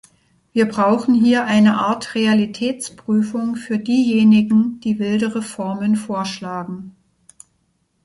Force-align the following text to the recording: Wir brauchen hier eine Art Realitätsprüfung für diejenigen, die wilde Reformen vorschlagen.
Wir 0.51 0.65
brauchen 0.67 1.13
hier 1.13 1.45
eine 1.45 1.77
Art 1.77 2.15
Realitätsprüfung 2.15 3.55
für 3.55 3.77
diejenigen, 3.77 4.79
die 4.79 4.97
wilde 4.97 5.35
Reformen 5.35 5.95
vorschlagen. 5.95 6.95